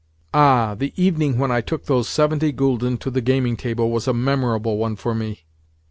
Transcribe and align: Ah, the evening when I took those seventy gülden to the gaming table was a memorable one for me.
Ah, 0.33 0.73
the 0.73 0.93
evening 0.95 1.37
when 1.37 1.51
I 1.51 1.61
took 1.61 1.85
those 1.85 2.09
seventy 2.09 2.51
gülden 2.51 2.97
to 3.01 3.11
the 3.11 3.21
gaming 3.21 3.55
table 3.55 3.91
was 3.91 4.07
a 4.07 4.15
memorable 4.15 4.77
one 4.79 4.95
for 4.95 5.13
me. 5.13 5.43